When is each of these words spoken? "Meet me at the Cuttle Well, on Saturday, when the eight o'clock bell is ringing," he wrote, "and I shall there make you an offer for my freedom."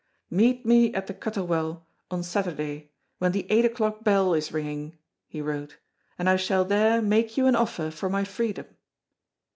"Meet 0.31 0.65
me 0.65 0.91
at 0.95 1.05
the 1.05 1.13
Cuttle 1.13 1.45
Well, 1.45 1.85
on 2.09 2.23
Saturday, 2.23 2.89
when 3.19 3.33
the 3.33 3.45
eight 3.51 3.65
o'clock 3.65 4.03
bell 4.03 4.33
is 4.33 4.51
ringing," 4.51 4.97
he 5.27 5.41
wrote, 5.41 5.77
"and 6.17 6.27
I 6.27 6.37
shall 6.37 6.65
there 6.65 7.03
make 7.03 7.37
you 7.37 7.45
an 7.45 7.55
offer 7.55 7.91
for 7.91 8.09
my 8.09 8.23
freedom." 8.23 8.65